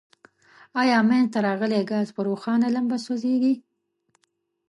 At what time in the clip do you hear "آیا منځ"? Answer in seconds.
0.81-1.25